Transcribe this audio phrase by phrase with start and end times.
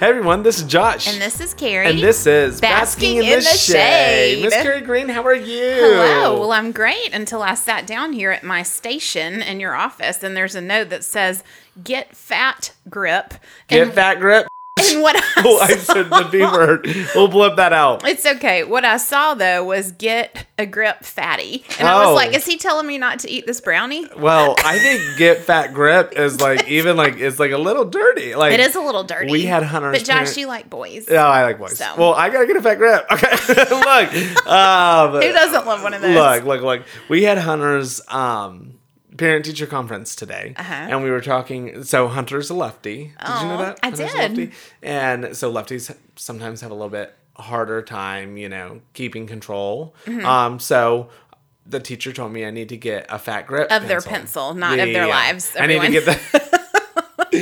[0.00, 1.06] Hey everyone, this is Josh.
[1.06, 1.86] And this is Carrie.
[1.86, 4.42] And this is Basking in the Shade.
[4.42, 5.74] Miss Carrie Green, how are you?
[5.74, 6.40] Hello.
[6.40, 10.36] Well, I'm great until I sat down here at my station in your office and
[10.36, 11.44] there's a note that says,
[11.82, 13.34] Get fat grip.
[13.68, 14.48] Get and, fat grip.
[14.92, 16.86] And what I oh, I said the B word.
[17.14, 18.06] We'll blip that out.
[18.06, 18.64] It's okay.
[18.64, 21.64] What I saw though was get a grip fatty.
[21.78, 22.08] And I Oh.
[22.12, 24.06] was like, is he telling me not to eat this brownie?
[24.16, 28.34] Well, I think get fat grip is like even like it's like a little dirty.
[28.34, 29.30] Like It is a little dirty.
[29.30, 31.06] We had Hunter's But Josh, parent- you like boys.
[31.10, 31.76] Yeah, I like boys.
[31.78, 31.92] So.
[31.96, 33.06] Well, I gotta get a fat grip.
[33.10, 33.30] Okay,
[33.70, 34.46] look.
[34.46, 36.14] Um, Who doesn't love one of those?
[36.14, 36.82] Look, look, look.
[37.08, 38.74] We had Hunter's um,
[39.16, 40.74] parent teacher conference today, Uh-huh.
[40.74, 41.84] and we were talking.
[41.84, 43.12] So Hunter's a lefty.
[43.24, 43.78] Did you know that?
[43.82, 44.36] I Hunter's a did.
[44.36, 44.50] lefty.
[44.82, 49.94] And so lefties sometimes have a little bit harder time, you know, keeping control.
[50.06, 50.26] Mm-hmm.
[50.26, 51.08] Um, so.
[51.64, 54.80] The teacher told me I need to get a fat grip Of their pencil, not
[54.80, 56.41] of their lives, I need to get everyone.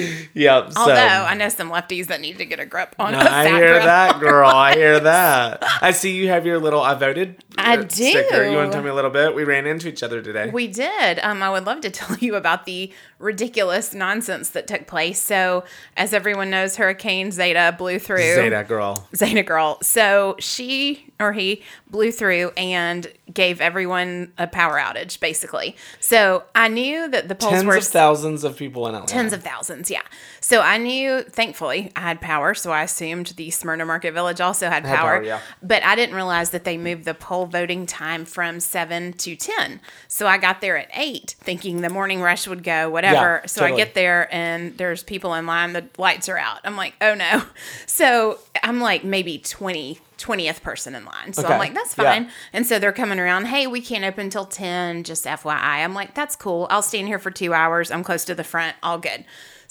[0.34, 0.72] yep.
[0.76, 1.00] Although so.
[1.00, 3.82] I know some lefties that need to get a grip on a I hear grip.
[3.84, 4.48] that, girl.
[4.48, 5.64] I hear that.
[5.82, 7.42] I see you have your little I voted.
[7.58, 8.48] I uh, Sticker.
[8.48, 9.34] You want to tell me a little bit?
[9.34, 10.50] We ran into each other today.
[10.50, 11.18] We did.
[11.20, 15.22] Um, I would love to tell you about the ridiculous nonsense that took place.
[15.22, 15.64] So,
[15.96, 18.34] as everyone knows, Hurricane Zeta blew through.
[18.34, 19.06] Zeta girl.
[19.14, 19.78] Zeta girl.
[19.82, 25.76] So she or he blew through and gave everyone a power outage, basically.
[26.00, 29.12] So I knew that the poles Tens were of thousands of people in Atlanta.
[29.12, 29.90] tens of thousands.
[29.90, 30.02] Yeah.
[30.40, 32.54] So I knew, thankfully, I had power.
[32.54, 35.16] So I assumed the Smyrna Market Village also had Had power.
[35.16, 35.40] power, yeah.
[35.62, 39.80] But I didn't realize that they moved the poll voting time from seven to 10.
[40.08, 43.40] So I got there at eight thinking the morning rush would go, whatever.
[43.42, 46.60] Yeah, so I get there and there's people in line, the lights are out.
[46.64, 47.42] I'm like, oh no.
[47.86, 49.98] So I'm like maybe 20.
[50.18, 51.32] 20th person in line.
[51.32, 52.04] So Okay, I'm like, that's yeah.
[52.04, 52.30] fine.
[52.52, 55.56] And so they're coming around, hey, we can't open until 10, just FYI.
[55.82, 56.66] I'm like, that's cool.
[56.68, 57.90] I'll stand here for two hours.
[57.90, 59.24] I'm close to the front, all good.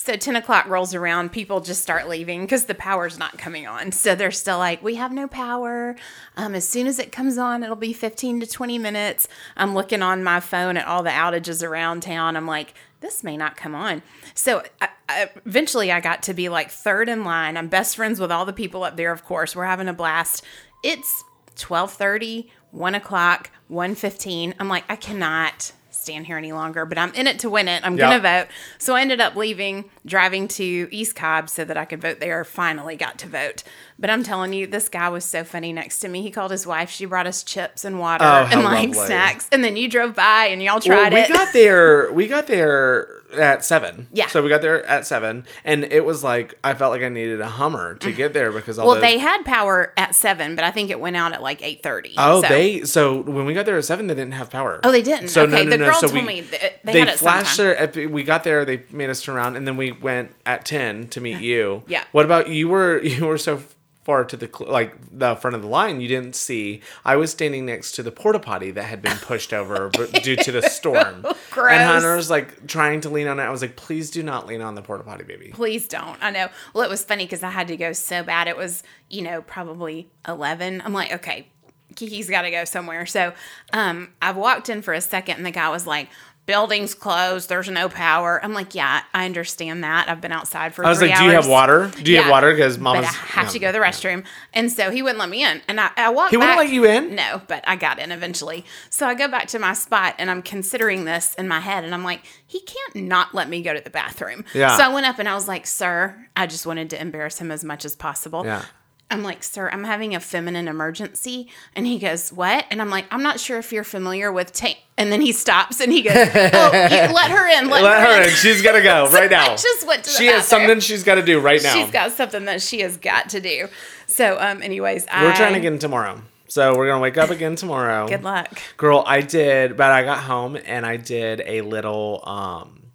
[0.10, 3.92] So 10 o'clock rolls around, people just start leaving because the power's not coming on.
[3.92, 5.96] So they're still like, we have no power.
[6.36, 9.28] Um, as soon as it comes on, it'll be 15 to 20 minutes.
[9.56, 12.36] I'm looking on my phone at all the outages around town.
[12.36, 14.02] I'm like, this may not come on.
[14.33, 17.56] So I, I, eventually I got to be like third in line.
[17.56, 19.56] I'm best friends with all the people up there, of course.
[19.56, 20.44] We're having a blast.
[20.83, 24.56] It's 1230, 1 o'clock, 115.
[24.58, 27.83] I'm like, I cannot stand here any longer, but I'm in it to win it.
[27.86, 28.08] I'm Yeah.
[28.10, 28.48] going to vote.
[28.77, 32.43] So I ended up leaving, driving to East Cobb so that I could vote there.
[32.43, 33.64] Finally got to vote.
[33.98, 36.21] But I'm telling you, this guy was so funny next to me.
[36.21, 36.89] He called his wife.
[36.89, 39.05] She brought us chips and water Oh, and like lovely.
[39.08, 39.48] snacks.
[39.52, 41.30] And then you drove by and y'all Well, tried we it.
[41.30, 42.11] We got there.
[42.14, 44.08] We got there at seven.
[44.12, 44.28] Yeah.
[44.28, 47.42] So we got there at seven, and it was like I felt like I needed
[47.42, 48.17] a Hummer to mm-hmm.
[48.17, 51.00] get there because all well, the, they had power at seven, but I think it
[51.00, 52.14] went out at like eight thirty.
[52.18, 52.48] Oh, so.
[52.48, 54.80] they so when we got there at seven, they didn't have power.
[54.84, 55.30] Oh, they didn't.
[55.30, 55.86] So okay, no, no, the no.
[55.86, 57.92] girl so told we, me they, they had it flashed sometime.
[57.92, 58.10] their.
[58.10, 58.66] We got there.
[58.66, 61.84] They made us turn around, and then we went at ten to meet uh, you.
[61.88, 62.04] Yeah.
[62.12, 62.68] What about you?
[62.70, 63.62] Were you were so
[64.09, 66.02] far to the like the front of the line?
[66.02, 66.81] You didn't see.
[67.05, 70.36] I was standing next to the porta potty that had been pushed over but due
[70.36, 71.27] to the storm.
[71.52, 71.73] Gross.
[71.73, 73.43] And Hunter was like trying to lean on it.
[73.43, 75.52] I was like, please do not lean on the porta potty, baby.
[75.53, 76.17] Please don't.
[76.23, 76.47] I know.
[76.73, 78.47] Well, it was funny because I had to go so bad.
[78.47, 78.81] It was,
[79.11, 80.81] you know, probably 11.
[80.83, 81.52] I'm like, okay,
[81.95, 83.05] Kiki's got to go somewhere.
[83.05, 83.33] So
[83.73, 86.09] um, I walked in for a second and the guy was like,
[86.49, 87.48] building's closed.
[87.48, 88.43] There's no power.
[88.43, 90.10] I'm like, yeah, I understand that.
[90.10, 91.92] I've been outside for I was three like, do you have water?
[92.02, 92.52] Do you have water?
[92.52, 93.05] Because But mama's.
[93.05, 93.52] I have yeah.
[93.52, 94.26] to go to the restroom.
[94.52, 95.61] And so he wouldn't let me in.
[95.67, 97.14] And I, I walked He wouldn't let you in?
[97.14, 98.65] No, but I got in eventually.
[98.89, 101.83] So I go back to my spot and I'm considering this in my head.
[101.83, 104.43] And I'm like, he can't not let me go to the bathroom.
[104.55, 104.76] Yeah.
[104.76, 107.52] So I went up and I was like, sir, I just wanted to embarrass him
[107.52, 108.43] as much as possible.
[108.43, 108.65] Yeah.
[109.11, 111.49] I'm like, sir, I'm having a feminine emergency.
[111.75, 112.65] And he goes, what?
[112.70, 115.81] And I'm like, I'm not sure if you're familiar with ta And then he stops
[115.81, 117.70] and he goes, oh, you, let her in.
[117.70, 118.30] Let, Let her in.
[118.36, 119.52] She's gonna go So right now.
[119.53, 121.73] I just went to the she has something she's got to do right now.
[121.73, 123.67] She's got something that she has got to do.
[124.05, 126.21] So, um, anyways, We're I, trying to get in tomorrow.
[126.47, 128.07] So we're gonna wake up again tomorrow.
[128.07, 128.59] Good luck.
[128.77, 132.88] Girl, I did but I got home and I did a little um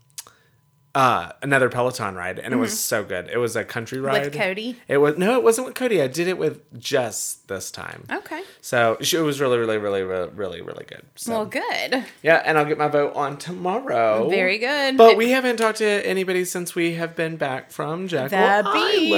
[0.95, 3.29] uh another Peloton ride and it was so good.
[3.29, 4.31] It was a country ride.
[4.31, 4.39] Mm-hmm.
[4.41, 4.77] Cody?
[4.87, 6.01] It was no, it wasn't with Cody.
[6.01, 8.07] I did it with Jess this time.
[8.11, 8.43] Okay.
[8.61, 11.03] So she- it was really, really, really, really, really, really good.
[11.17, 12.05] So Well, good.
[12.23, 14.29] yeah, and I'll get my vote on tomorrow.
[14.31, 14.97] Very good.
[14.97, 19.11] But we haven't talked to anybody since we have been back from Jekyll The beach.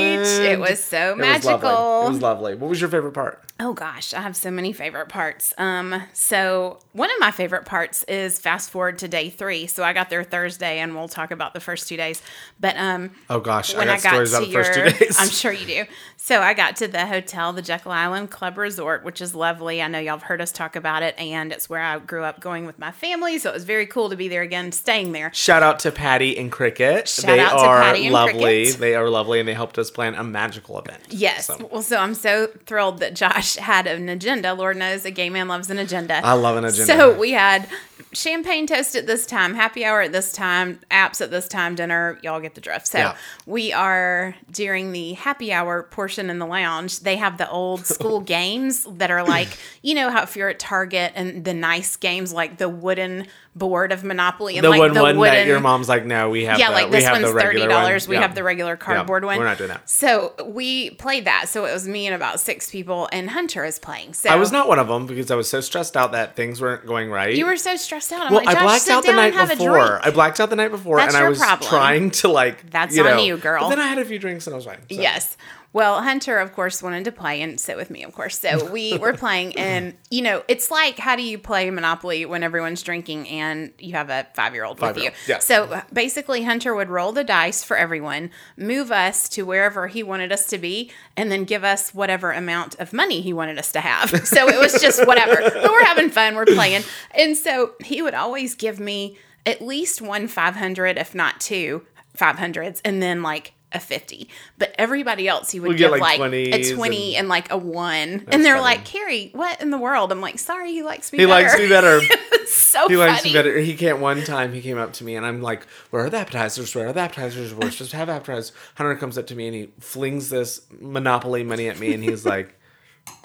[0.50, 1.23] It was so It was lovely.
[1.23, 2.06] magical.
[2.06, 2.55] It was lovely.
[2.55, 3.43] What was your favorite part?
[3.58, 5.55] Oh gosh, I have so many favorite parts.
[5.56, 9.67] Um, so one of my favorite parts is fast forward to day three.
[9.67, 12.20] So I got there Thursday, and we'll talk about the first two days.
[12.61, 14.82] But um, Oh gosh, I when got I got stories to about the first two
[15.06, 15.17] days.
[15.19, 15.85] I'm sure you do.
[16.19, 19.81] So I got to the hotel, the Jekyll Island Club Resort, which is lovely.
[19.81, 22.41] I know y'all have heard us talk about it, and it's where I grew up
[22.41, 23.38] going with my family.
[23.38, 25.32] So it was very cool to be there again, staying there.
[25.32, 27.09] Shout out to Patty and Cricket.
[27.09, 28.64] Shout they out to are Patty and lovely.
[28.64, 28.81] Cricket.
[28.81, 31.05] They are lovely, and they helped us plan a magical event.
[31.09, 31.47] Yes.
[31.47, 34.52] So, Well, so I'm so thrilled that Josh had an agenda.
[34.52, 36.20] Lord knows a gay man loves an agenda.
[36.25, 36.87] I love an agenda.
[36.93, 37.69] So we had
[38.12, 42.19] champagne toast at this time, happy hour at this time, apps at this time, dinner.
[42.22, 42.87] Y'all get the drift.
[42.88, 43.16] So Yeah.
[43.46, 47.00] we are during the happy hour portion in the lounge.
[47.00, 49.49] They have the old school games that are like,
[49.82, 53.26] you know, how if you're at Target and the nice games like the wooden
[53.56, 55.35] board of Monopoly and the like one, the one wooden.
[55.35, 56.58] that your mom's like, no, we have.
[56.58, 58.06] yeah, the, like we this have one's the thirty dollars.
[58.06, 58.11] one.
[58.11, 58.23] We Yeah.
[58.23, 59.38] have the regular cardboard one.
[59.38, 59.88] we're not doing that.
[59.88, 61.49] So we played that.
[61.49, 64.12] So it was me and about six people, and Hunter is playing.
[64.14, 66.61] So I was not one of them because I was so stressed out that things
[66.61, 67.35] weren't going right.
[67.35, 68.26] You were so stressed out.
[68.26, 70.00] I'm well, like, I blacked out the night and have a before.
[70.06, 71.69] I blacked out the night before, That's and I was problem.
[71.69, 72.70] trying to like.
[72.70, 73.62] That's you on know, you, girl.
[73.62, 74.79] But then I had a few drinks and I was fine.
[74.81, 75.00] so.
[75.00, 75.37] Yes.
[75.76, 78.38] Well, Hunter, of course, wanted to play and sit with me, of course.
[78.38, 82.43] So we were playing, and you know, it's like how do you play Monopoly when
[82.43, 85.11] everyone's drinking and you have a five year old with you?
[85.28, 85.40] Yeah.
[85.40, 90.32] So basically, Hunter would roll the dice for everyone, move us to wherever he wanted
[90.32, 93.81] us to be, and then give us whatever amount of money he wanted us to
[93.81, 94.26] have.
[94.37, 95.37] So it was just whatever.
[95.43, 96.84] But we're having fun, we're playing.
[97.14, 101.87] And so he would always give me at least one 500, if not two
[102.17, 104.28] 500s, and then like a 50.
[104.58, 107.50] But everybody else, he would We get, give like, like, a 20 and, and- like
[107.50, 108.24] a one.
[108.28, 108.60] And they're funny.
[108.62, 110.12] like, Carrie, what in the world?
[110.12, 111.26] I'm like, sorry, he likes me better.
[111.58, 111.98] He better.
[111.98, 112.46] likes me better.
[112.46, 113.10] so He funny.
[113.10, 113.58] likes me better.
[113.58, 113.98] He can't.
[113.98, 116.74] One time he came up to me and I'm like, "Where are the appetizers?
[116.74, 117.52] Where are the appetizers?
[117.52, 121.42] We're supposed to have appetizers." Hunter comes up to me and he flings this Monopoly
[121.42, 122.54] money at me and he's like,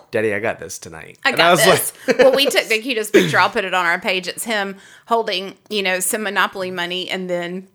[0.10, 1.94] "Daddy, I got this tonight." I and got was this.
[2.08, 3.38] like, well, we took the cutest picture.
[3.40, 4.28] I'll put it on our page.
[4.28, 4.78] It's him
[5.08, 7.68] holding, you know, some Monopoly money and then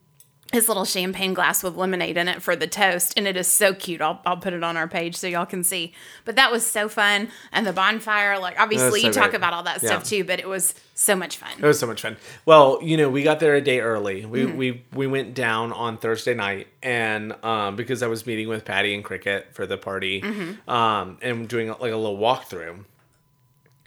[0.52, 3.12] his little champagne glass with lemonade in it for the toast.
[3.16, 4.00] And it is so cute.
[4.00, 5.93] I'll, I'll put it on our page so y'all can see.
[6.25, 7.28] But that was so fun.
[7.52, 9.34] And the bonfire, like, obviously, so you talk great.
[9.37, 9.88] about all that Yeah.
[9.90, 11.50] stuff too, but it was so much fun.
[11.58, 12.16] It was so much fun.
[12.44, 14.25] Well, you know, we got there a day early.
[14.25, 14.56] We Mm-hmm.
[14.56, 18.94] we we went down on Thursday night, and um, because I was meeting with Patty
[18.94, 20.70] and Cricket for the party, Mm-hmm.
[20.70, 22.84] um, and doing like a little walkthrough,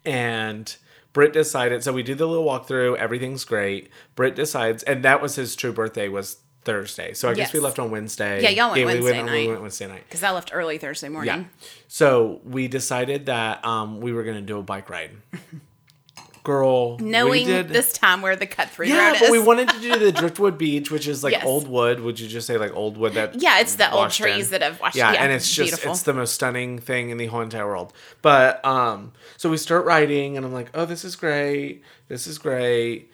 [0.05, 0.75] and.
[1.11, 2.95] Britt decided, so we do the little walkthrough.
[2.97, 3.89] Everything's great.
[4.15, 6.37] Britt decides, and that was his true birthday was
[6.69, 7.13] Thursday.
[7.13, 8.43] So I guess we left on Wednesday.
[8.43, 9.47] Yeah, y'all went we Wednesday we night.
[9.49, 10.03] went Wednesday night.
[10.07, 11.27] Because I left early Thursday morning.
[11.27, 11.67] Yeah.
[11.87, 15.11] So we decided that um, we were gonna do a bike ride.
[16.43, 19.79] Girl, we Knowing did- this time where the cut through yeah, but we wanted to
[19.81, 21.43] do the Driftwood Beach, which is like Yes.
[21.45, 21.99] old wood.
[21.99, 23.35] Would you just say like old wood that?
[23.41, 24.51] Yeah, it's the old trees in?
[24.53, 25.91] that have washed- Yeah, yeah, and it's just beautiful.
[25.91, 27.93] it's the most stunning thing in the whole entire world.
[28.21, 31.83] But um, so we start riding, and I'm like, oh, this is great.
[32.07, 33.11] This is great.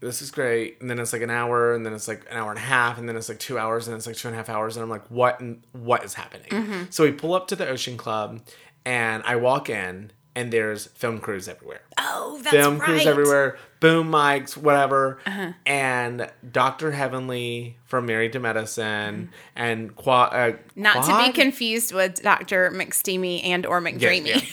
[0.00, 0.80] This is great.
[0.80, 2.98] And then it's like an hour, and then it's like an hour and a half,
[2.98, 4.76] and then it's like two hours, and then it's like two and a half hours,
[4.76, 5.40] and I'm like, what?
[5.40, 6.48] in- What is happening?
[6.50, 6.82] Mm-hmm.
[6.90, 8.40] So we pull up to the Ocean Club,
[8.84, 12.84] and I walk in, and there's film crews everywhere oh, that's film right.
[12.84, 15.18] crews everywhere, boom mics, whatever.
[15.26, 15.52] Uh-huh.
[15.64, 16.92] And Dr.
[16.92, 20.82] Heavenly from Married to Medicine and Qua- uh, Mm-hmm.
[20.82, 22.70] Not to be confused with Dr.
[22.70, 24.46] McSteamy and or McDreamy.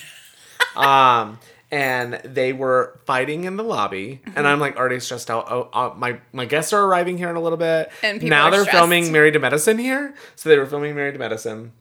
[0.75, 1.19] yeah.
[1.21, 1.39] um,
[1.73, 4.37] and they were fighting in the lobby, Mm-hmm.
[4.37, 5.47] and I'm like already stressed out.
[5.51, 7.91] Oh, uh, my my guests are arriving here in a little bit.
[8.03, 8.77] And people now are they're stressed.
[8.77, 11.73] filming Married to Medicine here, so they were filming Married to Medicine.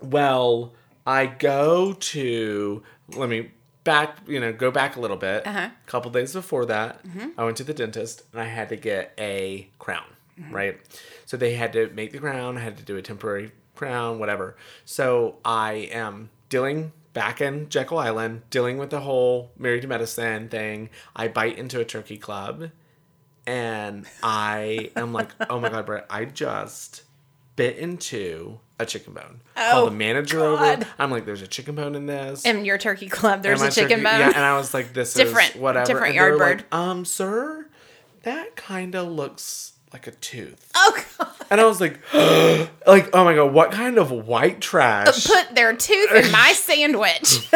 [0.00, 0.72] Well,
[1.06, 2.82] I go to
[3.16, 3.50] let me
[3.84, 5.46] back, you know, go back a little bit.
[5.46, 5.58] Uh-huh.
[5.58, 5.74] Mm-hmm.
[5.86, 7.00] A couple days before that,
[7.36, 10.04] I went to the dentist and I had to get a crown,
[10.40, 10.54] Mm-hmm.
[10.54, 10.78] right?
[11.26, 14.56] So they had to make the crown, I had to do a temporary crown, whatever.
[14.84, 20.48] So I am dealing back in Jekyll Island, dealing with the whole married to medicine
[20.48, 20.90] thing.
[21.16, 22.70] I bite into a turkey club
[23.46, 27.02] and I am like, oh my god, Brett, I just
[27.56, 29.40] bit into a chicken bone.
[29.56, 30.86] Oh, Call the manager over.
[30.98, 32.44] I'm like, there's a chicken bone in this.
[32.44, 34.20] In your turkey club, there's a chicken turkey- bone.
[34.20, 35.86] Yeah, and I was like, this Different- is whatever.
[35.86, 36.78] different And they were yard like, bird.
[36.78, 37.66] um, sir,
[38.22, 40.70] that kind of looks like a tooth.
[40.76, 41.28] oh, God.
[41.50, 45.26] And I was like, like, oh my god, what kind of white trash?
[45.26, 47.48] Put their tooth in my sandwich.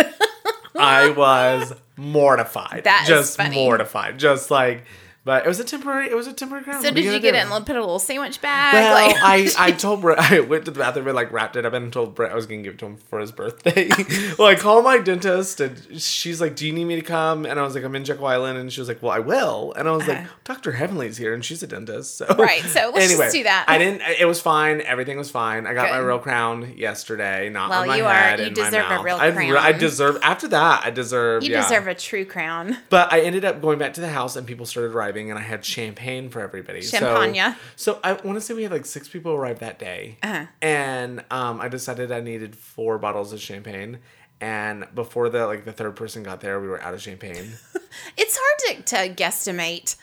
[0.77, 2.85] I was mortified.
[2.85, 3.57] That is just funny.
[3.57, 4.19] mortified.
[4.19, 4.85] Just like,
[5.25, 6.09] but it was a temporary.
[6.11, 6.83] It was a temporary crown.
[6.83, 7.39] so What did you gonna get do?
[7.39, 8.75] it and put a little sandwich bag?
[8.75, 11.65] Well, like, I, I told Brett, I went to the bathroom and like wrapped it
[11.65, 13.89] up and told Brett I was going to give it to him for his birthday.
[14.39, 17.47] well, I called my dentist and she's like, Do you need me to come?
[17.47, 18.59] And I was like, I'm in Jekyll Island.
[18.59, 19.73] And she was like, Well, I will.
[19.77, 20.73] And I was like, Dr.
[20.73, 22.17] Heavenly's here and she's a dentist.
[22.17, 22.43] So, Uh-huh.
[22.43, 23.67] Right, so let's just do that.
[23.69, 24.81] I didn't, it was fine.
[24.81, 25.67] Everything was fine.
[25.69, 29.03] I got my real crown yesterday, not Well, on my you are- you deserve a
[29.03, 29.57] real I, crown.
[29.57, 31.63] I deserve, after that, I deserve, you yeah.
[31.63, 32.77] deserve a true crown.
[32.91, 35.39] But I ended up going back to the house and people started arriving arriving, and
[35.39, 36.81] I had champagne for everybody.
[36.83, 37.55] Champagne.
[37.77, 40.47] So, so I want to say we had like six people arrive that day, Uh-huh.
[40.61, 43.99] and um, I decided I needed four bottles of champagne.
[44.41, 47.53] And before the like the third person got there, we were out of champagne.
[48.17, 49.97] It's hard to, to guesstimate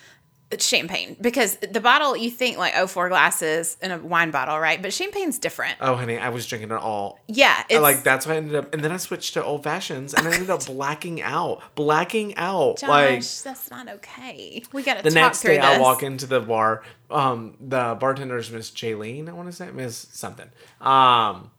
[0.58, 4.82] champagne because the bottle you think like oh four glasses in a wine bottle right
[4.82, 7.20] but champagne's different oh, honey, I was drinking it all.
[7.28, 10.28] yeah like that's why I ended up, and then I switched to old fashions, and
[10.28, 12.80] I ended up blacking out, blacking out.
[12.80, 15.66] Josh, like that's not okay we gotta the talk next day, this.
[15.66, 16.84] I walk into the bar.
[17.10, 20.50] Um, the bartender's Miss Jaylene, I want to say Miss something.
[20.82, 21.52] Um,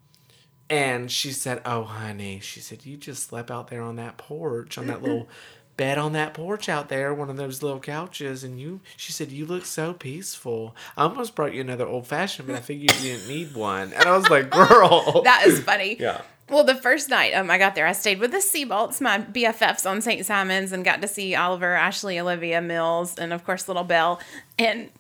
[0.69, 4.79] and she said, "Oh, honey," she said, "You just slept out there on that porch,
[4.79, 5.29] on that little."
[5.77, 9.31] Bed on that porch out there, one of those little couches, and you, she said,
[9.31, 10.77] you look so peaceful.
[10.97, 13.93] I almost brought you another old fashioned, but I figured you didn't need one.
[13.93, 15.23] And I was like, girl.
[15.23, 16.21] that is funny Yeah.
[16.51, 19.89] Well, the first night um, I got there, I stayed with the Seabolts, my BFFs
[19.89, 20.27] on St.
[20.27, 24.21] Simons, and got to see Oliver, Ashley, Olivia Mills, and of course Little Belle.
[24.59, 24.91] And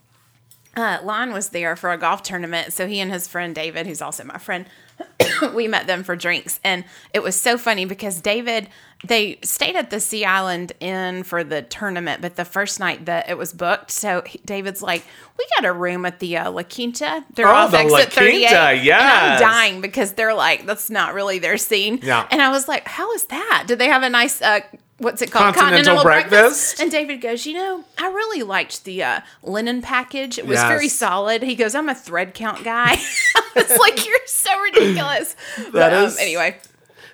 [0.77, 4.01] uh, Lon was there for a golf tournament, so he and his friend David, who's
[4.01, 4.67] also my friend,
[5.55, 8.69] we met them for drinks, and it was so funny because David,
[9.03, 13.31] they stayed at the Sea Island Inn for the tournament, but the first night that
[13.31, 15.03] it was booked, so he- David's like,
[15.39, 17.25] "We got a room at the uh, La Quinta.
[17.35, 18.93] They're Oh, off the La exit 38." Quinta, And
[19.35, 22.27] I'm dying because they're like, "That's not really their scene." Yeah.
[22.31, 23.65] And I was like, "How is that?
[23.67, 24.61] Did they have a nice?" Uh,
[24.99, 25.55] What's it called?
[25.55, 26.79] Continental breakfast?
[26.79, 30.37] And David goes, you know, I really liked the uh, linen package.
[30.39, 31.43] It was very solid.
[31.43, 32.99] He goes, I'm a thread count guy.
[33.57, 35.35] it's like you're so ridiculous.
[35.57, 36.59] That But, um, is- anyway.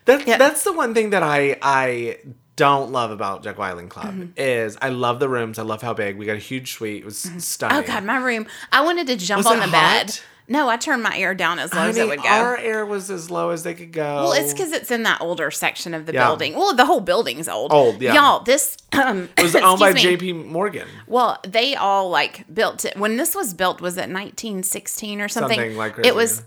[0.07, 0.39] That, Yeah.
[0.39, 2.19] That's the one thing that I I
[2.57, 4.31] don't love about Jekyll Island Club Mm-hmm.
[4.39, 5.59] is I love the rooms.
[5.59, 6.17] I love how big.
[6.17, 7.03] We got a huge suite.
[7.03, 7.77] It was stunning.
[7.77, 8.47] Oh God, my room.
[8.73, 10.19] I wanted to jump Was on the bed.
[10.49, 12.29] No, I turned my air down as low I as it would go.
[12.29, 14.15] our air was as low as they could go.
[14.15, 16.25] well, it's because it's in that older section of the Yeah.
[16.29, 16.55] building.
[16.55, 17.73] Well, the whole building's old.
[17.73, 18.15] Old, yeah.
[18.15, 20.01] Y'all, this um, it was owned by me.
[20.01, 20.35] J.P.
[20.35, 20.87] Morgan.
[21.09, 23.81] Well, they all like built it when this was built.
[23.81, 25.59] Was it 1916 or something?
[25.59, 26.43] Something like crazy, it was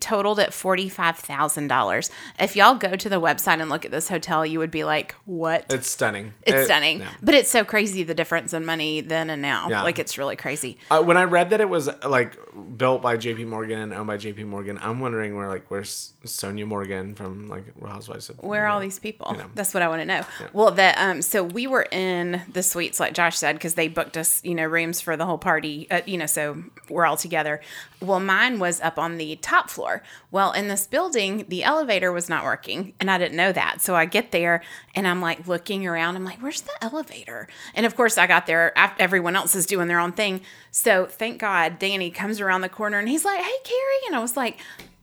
[0.00, 2.10] totaled at forty five thousand dollars.
[2.38, 5.14] If y'all go to the website and look at this hotel, you would be like,
[5.24, 6.34] "What?" It's stunning.
[6.42, 7.08] It's It- stunning, yeah.
[7.22, 9.68] but it's so crazy the difference in money then and now.
[9.68, 9.82] Yeah.
[9.82, 10.78] Like it's really crazy.
[10.90, 12.36] Uh, when I read that it was like
[12.76, 13.44] built by J.P.
[13.44, 14.44] Morgan and owned by J.P.
[14.44, 18.68] Morgan, I'm wondering where like where's Sonja Morgan from like Real Housewives of Where are
[18.68, 19.32] all these people?
[19.34, 19.46] know.
[19.54, 20.24] That's what I want to know.
[20.52, 24.16] Well, that um, so we were in the suites, like Josh said, because they booked
[24.16, 25.86] us, you know, rooms for the whole party.
[25.90, 27.60] Uh, you know, so we're all together.
[28.00, 30.02] Well, mine was up on the top floor.
[30.30, 33.80] Well, in this building, the elevator was not working, and I didn't know that.
[33.80, 34.62] So I get there,
[34.94, 36.16] and I'm like looking around.
[36.16, 39.66] I'm like, "Where's the elevator?" And of course, I got there after everyone else is
[39.66, 40.40] doing their own thing.
[40.70, 44.20] So thank God, Danny comes around the corner, and he's like, "Hey, Carrie," and I
[44.20, 44.58] was like.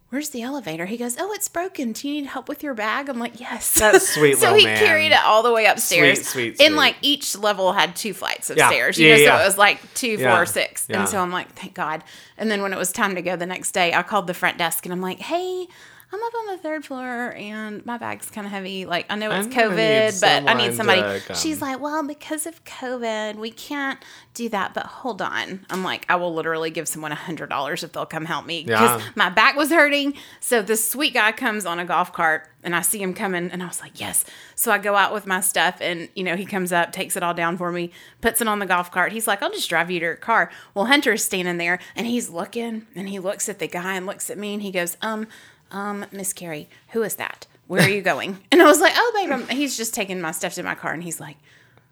[0.09, 0.85] Where's the elevator?
[0.85, 1.91] He goes, Oh, it's broken.
[1.91, 3.09] Do you need help with your bag?
[3.09, 3.73] I'm like, Yes.
[3.77, 4.77] That's sweet so he man.
[4.77, 6.25] carried it all the way upstairs.
[6.25, 8.69] Sweet, sweet, And like each level had two flights of Yeah.
[8.69, 8.97] stairs.
[8.97, 9.37] You Yeah, know, yeah.
[9.39, 10.87] so it was like two, four, six.
[10.89, 12.05] And so I'm like, thank God.
[12.37, 14.57] And then when it was time to go the next day, I called the front
[14.57, 15.67] desk and I'm like, Hey,
[16.09, 18.85] I'm up on the third floor and my bag's kind of heavy.
[18.85, 21.19] Like I know it's I'm COVID, but I need somebody.
[21.35, 23.99] She's like, well, because of COVID, we can't
[24.33, 24.73] do that.
[24.73, 25.65] But hold on.
[25.69, 28.63] I'm like, I will literally give someone a hundred dollars if they'll come help me
[28.63, 29.07] because Yeah.
[29.15, 30.13] my back was hurting.
[30.39, 33.61] So this sweet guy comes on a golf cart and I see him coming and
[33.61, 34.23] I was like, yes.
[34.55, 37.23] So I go out with my stuff and, you know, he comes up, takes it
[37.23, 39.11] all down for me, puts it on the golf cart.
[39.11, 40.49] He's like, I'll just drive you to your car.
[40.73, 44.29] Well, Hunter's standing there and he's looking and he looks at the guy and looks
[44.29, 45.27] at me and he goes, um,
[45.71, 47.47] um, Miss Carrie, who is that?
[47.67, 48.37] Where are you going?
[48.51, 50.93] And I was like, oh, babe, I'm, he's just taking my stuff to my car.
[50.93, 51.37] And he's like,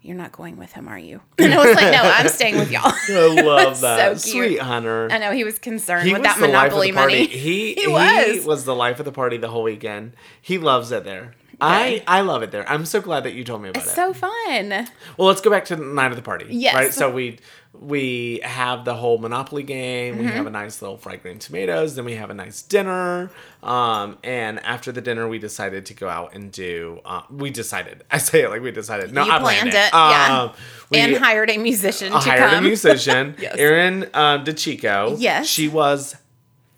[0.01, 1.19] you're not going with him, are you?
[1.39, 2.83] And I was like, no, I'm staying with y'all.
[3.09, 4.19] I love that.
[4.19, 4.45] So cute.
[4.47, 5.09] Sweet Hunter.
[5.11, 7.13] I know he was concerned He with was that the life of Monopoly the party.
[7.23, 7.27] money.
[7.27, 8.45] He, He he was.
[8.45, 8.65] was.
[8.65, 10.13] the life of the party the whole weekend.
[10.41, 11.33] He loves it there.
[11.61, 12.67] I I love it there.
[12.69, 13.95] I'm so glad that you told me about It's it.
[13.95, 14.69] so fun.
[15.17, 16.47] well, let's go back to the night of the party.
[16.49, 16.75] Yes.
[16.75, 16.93] Right.
[16.93, 17.39] So we
[17.73, 20.15] we have the whole Monopoly game.
[20.15, 20.25] Mm-hmm.
[20.25, 21.95] We have a nice little fried green tomatoes.
[21.95, 23.29] Then we have a nice dinner.
[23.63, 27.01] Um, and after the dinner, we decided to go out and do.
[27.03, 28.03] Uh, we decided.
[28.11, 29.11] I say it like we decided.
[29.13, 30.41] No, you I planned, planned, it, yeah.
[30.43, 30.51] Um,
[30.89, 32.63] we- and hired a musician to hired come.
[32.63, 33.55] a musician, Yes.
[33.57, 35.15] Erin um, DeChico.
[35.19, 35.45] Yes.
[35.47, 36.15] she was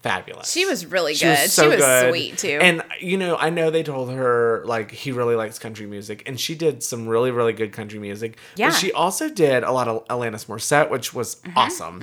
[0.07, 0.51] fabulous.
[0.51, 1.31] She was really She good.
[1.43, 2.09] was so she was good.
[2.09, 2.59] sweet too.
[2.61, 6.39] And you know, I know they told her like he really likes country music, and
[6.39, 8.37] she did some really, really good country music.
[8.55, 8.67] Yeah.
[8.67, 8.73] Mm-hmm.
[8.73, 12.01] But she also did a lot of Alanis Morissette, which was awesome.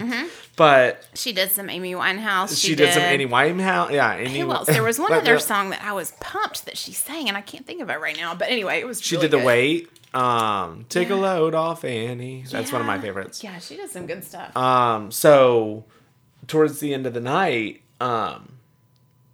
[0.57, 2.61] But she did some Amy Winehouse.
[2.61, 3.91] she, did, some Amy Winehouse.
[3.91, 4.41] Yeah, Amy.
[4.41, 4.69] Who else?
[4.69, 7.67] There was one other song that I was pumped that she sang, and I can't
[7.67, 8.35] think of it right now.
[8.35, 9.01] But anyway, it was.
[9.03, 9.47] She really did the good.
[9.47, 9.91] wait.
[10.15, 12.45] Um, take a load off Annie.
[12.49, 13.43] That's one of my favorites.
[13.43, 14.57] Yeah, she did some good stuff.
[14.57, 15.85] Um, so
[16.47, 18.53] towards the end of the night, um,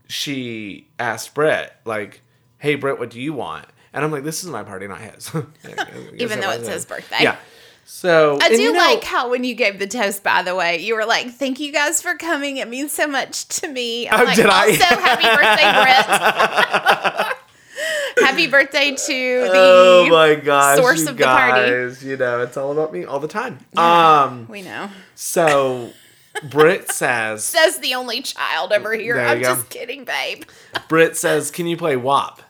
[0.09, 2.23] she asked Brett, like,
[2.59, 5.31] "Hey, Brett, what do you want?" And I'm like, "This is my party, not his."
[6.19, 7.19] Even though it's his birthday.
[7.23, 7.37] Yeah.
[7.85, 10.79] So I do you know- like how when you gave the toast, by the way,
[10.79, 12.59] you were like, "Thank you guys for coming.
[12.59, 14.67] It means so much to me." I'm Oh, like, did I?
[14.67, 15.73] also, happy birthday,
[17.27, 17.37] Brett.
[18.19, 19.53] happy birthday to the.
[19.55, 21.71] Oh my gosh, source of the party.
[21.71, 23.59] guys, You know, it's all about me all the time.
[23.77, 24.89] Um, we know.
[25.15, 25.93] so
[26.43, 29.19] Britt says, Says the only child over here.
[29.19, 29.55] I'm go.
[29.55, 30.45] just kidding, babe.
[30.89, 32.43] Britt says, "Can you play WAP?"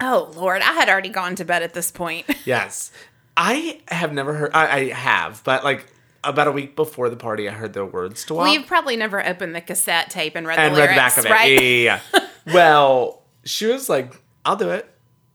[0.00, 2.26] Oh Lord, I had already gone to bed at this point.
[2.44, 2.90] Yes,
[3.36, 4.50] I have never heard.
[4.54, 5.86] I, I have, but like
[6.24, 9.24] about a week before the party, I heard the words to WAP We've probably never
[9.24, 11.30] opened the cassette tape and read and the read lyrics, the back of it.
[11.30, 11.52] right?
[11.52, 12.28] Yeah, yeah, yeah.
[12.54, 14.88] well, she was like, "I'll do it,"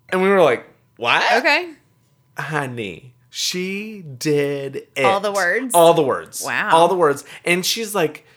[0.09, 0.65] and we were like,
[0.97, 1.73] "What?" Okay.
[2.37, 5.03] honey, she did it.
[5.03, 5.73] All the words?
[5.73, 6.43] All the words.
[6.45, 6.69] Wow.
[6.71, 7.25] All the words.
[7.43, 8.27] And she's like,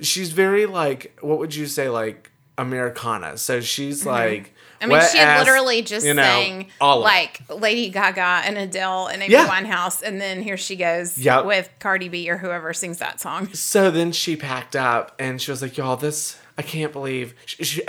[0.00, 3.36] she's very like, what would you say, like Americana?
[3.36, 4.44] So she's like,
[4.80, 4.92] Mm-hmm.
[4.92, 7.00] I mean, she ass, literally just you know, sang of it.
[7.00, 9.46] like Lady Gaga and Adele and Amy Yeah.
[9.48, 11.46] Winehouse, and then here she goes Yep.
[11.46, 13.52] with Cardi B or whoever sings that song.
[13.54, 17.34] So then she packed up and she was like, y'all, this, I can't believe.
[17.46, 17.82] She, she,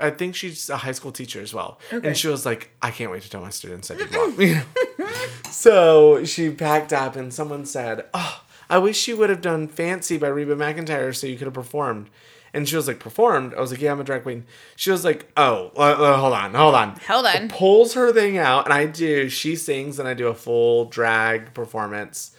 [0.00, 1.78] I, think she's a high school teacher as well.
[1.90, 4.12] And she was like, I can't wait to tell my students I did.
[4.38, 4.60] You
[5.50, 10.16] so she packed up and someone said, Oh, I wish you would have done Fancy
[10.18, 12.08] by Reba McEntire so you could have performed.
[12.52, 13.54] And she was like, Performed?
[13.54, 14.44] I was like, Yeah, I'm a drag queen.
[14.76, 16.96] She was like, Oh, uh, uh, hold on, hold on.
[17.06, 17.48] Hold on.
[17.48, 21.54] Pulls her thing out and I do, she sings and I do a full drag
[21.54, 22.32] performance,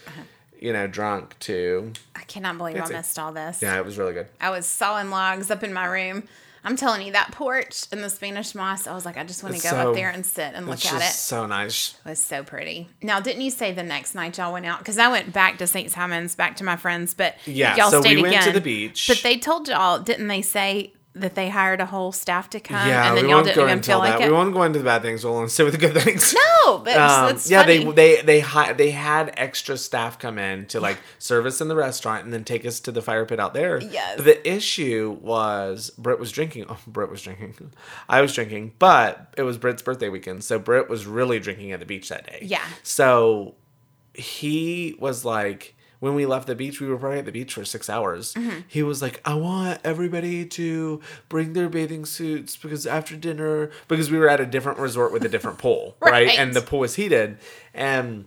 [0.59, 1.93] you know, drunk too.
[2.15, 2.93] I cannot believe Fancy.
[2.93, 3.61] I missed all this.
[3.61, 4.27] Yeah, it was really good.
[4.39, 6.23] I was sawing logs up in my room.
[6.63, 9.55] I'm telling you, that porch in the Spanish moss, I was like, I just want
[9.55, 11.13] to go so- up there and sit and look at it.
[11.13, 11.95] so nice.
[12.05, 12.87] It was so pretty.
[13.01, 14.79] Now, didn't you say the next night y'all went out?
[14.79, 15.89] Because I went back to St.
[15.89, 19.05] Simons, back to my friends, but Yeah, y'all so stayed we went to the beach.
[19.07, 22.87] But they told y'all, didn't they say that they hired a whole staff to come?
[22.87, 24.21] yeah, and then y'all didn't go even feel like that.
[24.21, 24.31] it.
[24.31, 25.25] We won't go into the bad things.
[25.25, 26.33] We'll only stay with the good things.
[26.65, 27.83] no, but Um, it's, yeah, funny.
[27.83, 31.75] they they they hi- they had extra staff come in to like service in the
[31.75, 33.81] restaurant and then take us to the fire pit out there.
[33.81, 34.15] Yes.
[34.15, 36.65] But the issue was Britt was drinking.
[36.69, 37.73] Oh, Britt was drinking.
[38.07, 41.79] I was drinking, but it was Britt's birthday weekend, so Britt was really drinking at
[41.81, 42.39] the beach that day.
[42.41, 42.63] Yeah.
[42.83, 43.55] So
[44.13, 45.75] he was like.
[46.01, 48.33] When we left the beach, we were probably at the beach for six hours.
[48.33, 48.61] Mm-hmm.
[48.67, 54.09] He was like, I want everybody to bring their bathing suits because after dinner, because
[54.09, 56.25] we were at a different resort with a different pool, right?
[56.25, 56.39] Right.
[56.39, 57.37] And the pool was heated.
[57.73, 58.25] And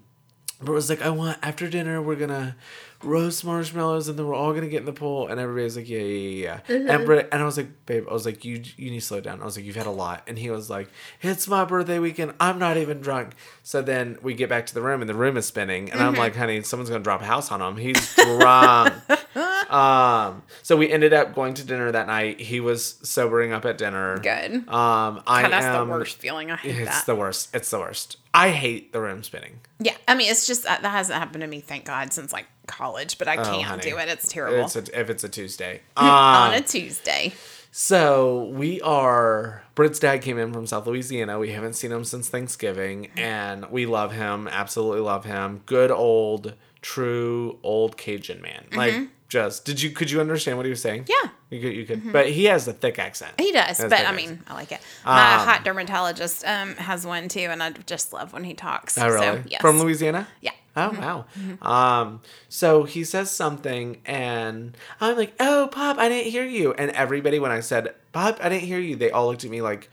[0.61, 2.57] Bert was like, I want after dinner we're gonna
[3.05, 6.01] roast marshmallows and then we're all gonna get in the pool and everybody's like, Yeah,
[6.01, 6.77] yeah, yeah, yeah.
[6.77, 7.05] And mm-hmm.
[7.05, 9.40] Brett and I was like, babe, I was like, You you need to slow down.
[9.40, 10.23] I was like, You've had a lot.
[10.27, 10.88] And he was like,
[11.23, 12.35] It's my birthday weekend.
[12.40, 13.35] I'm not even drunk.
[13.62, 15.90] So then we get back to the room and the room is spinning.
[15.90, 16.21] And I'm mm-hmm.
[16.21, 17.77] like, honey, someone's gonna drop a house on him.
[17.77, 18.95] He's drunk.
[19.70, 22.40] um so we ended up going to dinner that night.
[22.40, 24.18] He was sobering up at dinner.
[24.18, 24.53] Good.
[24.68, 26.51] Um I God, that's am the worst feeling.
[26.51, 27.07] I hate it's that.
[27.07, 27.55] the worst.
[27.55, 28.16] It's the worst.
[28.33, 29.61] I hate the room spinning.
[29.79, 32.47] yeah, I mean, it's just uh, that hasn't happened to me, thank God, since like
[32.66, 33.16] college.
[33.18, 33.83] But I Oh, can't honey.
[33.83, 34.09] do it.
[34.09, 35.83] It's terrible It's a, if it's a Tuesday.
[35.97, 37.33] on Um, a Tuesday.
[37.70, 39.62] so we are.
[39.77, 41.38] Britt's dad came in from South Louisiana.
[41.38, 44.49] We haven't seen him since Thanksgiving, and we love him.
[44.49, 45.62] Absolutely love him.
[45.66, 48.64] Good old, true old Cajun man.
[48.73, 48.94] Like
[49.35, 51.05] just did you could you understand what he was saying?
[51.05, 51.27] Mm-hmm.
[51.27, 51.31] Yeah.
[51.51, 51.75] you could.
[51.77, 52.12] You could.
[52.12, 53.33] But he has a thick accent.
[53.38, 54.16] He does, Has but I accent.
[54.16, 54.81] mean, I like it.
[55.05, 58.97] My Um, hot dermatologist um, has one too, and I just love when he talks.
[58.97, 59.18] Oh, really?
[59.20, 59.61] So, yes.
[59.61, 60.27] From Louisiana?
[60.40, 60.53] Yeah.
[60.77, 61.25] Oh wow.
[61.62, 66.90] Um, so he says something, and I'm like, "Oh, Pop, I didn't hear you." And
[66.92, 69.88] everybody, when I said, "Pop, I didn't hear you," they all looked at me like,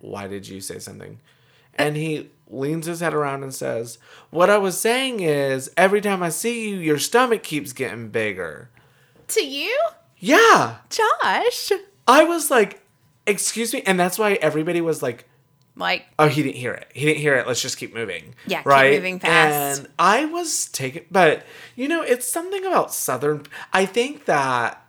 [0.00, 1.18] "Why did you say something?"
[1.74, 3.98] And he leans his head around and says,
[4.30, 8.70] "What I was saying is, every time I see you, your stomach keeps getting bigger."
[9.30, 9.78] To you,
[10.18, 11.70] Yeah, Josh.
[12.06, 12.82] I was like,
[13.26, 15.24] "Excuse me," and that's why everybody was like,
[15.76, 16.88] Like, oh, he didn't hear it.
[16.92, 17.46] He didn't hear it.
[17.46, 18.34] Let's just keep moving.
[18.46, 18.94] Yeah, keep right.
[18.94, 19.80] moving fast.
[19.80, 21.44] And I was taken, but
[21.76, 23.46] you know, it's something about Southern.
[23.72, 24.84] I think that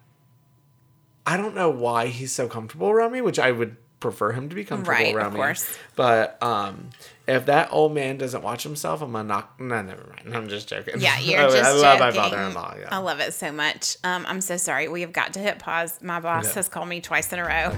[1.25, 4.55] I don't know why he's so comfortable around me, which I would prefer him to
[4.55, 5.39] be comfortable Right, of around me.
[5.39, 5.77] Of course.
[5.95, 6.89] But um,
[7.27, 9.57] if that old man doesn't watch himself, I'm gonna knock.
[9.61, 10.35] No, never mind.
[10.35, 10.95] I'm just joking.
[10.99, 12.05] yeah, you're I- just I love joking.
[12.07, 12.75] my father-in-law.
[12.81, 12.87] Yeah.
[12.91, 13.95] I love it so much.
[14.03, 14.89] Um, I'm so sorry.
[14.89, 15.99] We have got to hit pause.
[16.01, 16.55] My boss Okay.
[16.55, 17.71] has called me twice in a row.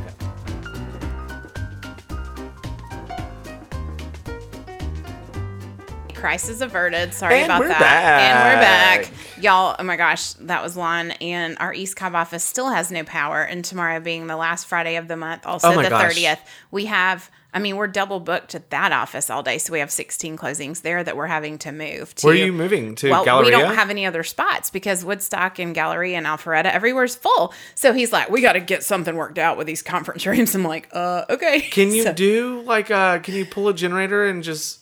[6.14, 7.14] Crisis averted.
[7.14, 8.20] Sorry And about we're that.
[8.22, 9.14] And we're back.
[9.44, 11.12] Y'all, oh my gosh, that was one.
[11.12, 13.42] And our East Cobb office still has no power.
[13.44, 16.16] And tomorrow being the last Friday of the month, also Oh the gosh.
[16.16, 16.40] 30th,
[16.72, 19.58] we have, I mean, we're double booked at that office all day.
[19.58, 22.28] So we have 16 closings there that we're having to move to.
[22.28, 23.10] Where are you moving to?
[23.12, 23.46] Well, Galleria?
[23.58, 27.54] we don't have any other spots because Woodstock and Galleria and Alpharetta, everywhere's full.
[27.76, 30.56] So he's like, we got to get something worked out with these conference rooms.
[30.56, 31.60] I'm like, uh, okay.
[31.60, 33.20] Can you So- do like uh?
[33.20, 34.80] Can you pull a generator and just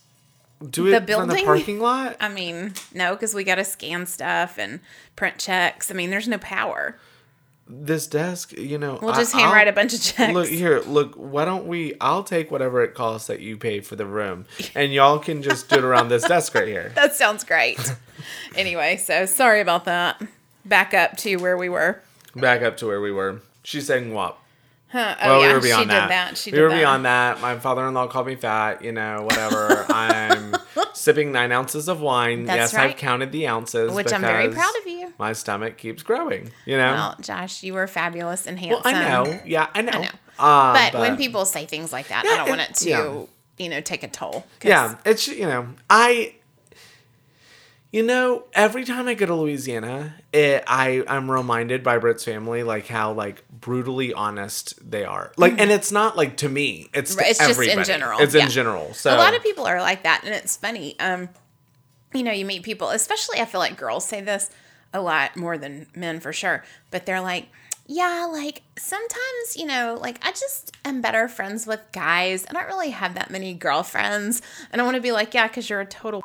[0.69, 1.45] do it The from the building?
[1.45, 2.17] parking lot.
[2.19, 4.79] I mean, no, because we got to scan stuff and
[5.15, 5.89] print checks.
[5.89, 6.97] I mean, there's no power.
[7.73, 10.33] This desk, you know, We'll I- just handwrite I'll- a bunch of checks.
[10.33, 11.13] Look here, look.
[11.15, 11.93] Why don't we?
[12.01, 14.45] I'll take whatever it costs that you pay for the room,
[14.75, 16.91] and y'all can just do it around this desk right here.
[16.95, 17.79] That sounds great.
[18.55, 20.21] anyway, so sorry about that.
[20.65, 22.01] Back up to where we were.
[22.35, 23.41] Back up to where we were.
[23.63, 24.37] She's saying what?
[24.91, 25.15] Huh.
[25.21, 26.01] Oh, Well, yeah, we were beyond she that.
[26.01, 26.37] did that.
[26.37, 26.77] She we did were that.
[26.77, 27.39] beyond that.
[27.41, 28.83] My father-in-law called me fat.
[28.83, 29.85] You know, whatever.
[29.89, 30.55] I'm
[30.93, 32.45] sipping nine ounces of wine.
[32.45, 32.89] That's yes, right.
[32.91, 35.13] I've counted the ounces, Which I'm very proud of you.
[35.17, 36.51] My stomach keeps growing.
[36.65, 36.91] You know.
[36.93, 38.95] Well, Josh, you were fabulous and Well, handsome.
[38.95, 39.39] I know.
[39.45, 39.91] Yeah, I know.
[39.93, 40.09] I know.
[40.39, 43.21] Uh, But, when people say things like that, I don't want it to, yeah.
[43.57, 44.45] you know, take a toll.
[44.63, 46.33] Yeah, it's you know, I
[47.91, 52.63] you know, every time I go to Louisiana, it, I I'm reminded by Britt's family
[52.63, 55.31] like how like brutally honest they are.
[55.37, 58.45] Like and it's not like to me, it's to it's just in general, It's yeah.
[58.45, 58.93] in general.
[58.93, 61.29] So a lot of people are like that and it's funny um
[62.13, 64.49] you know you meet people especially i feel like girls say this
[64.93, 67.47] a lot more than men for sure but they're like
[67.87, 72.61] yeah like sometimes you know like i just am better friends with guys and i
[72.61, 75.81] don't really have that many girlfriends and i want to be like yeah because you're
[75.81, 76.21] a total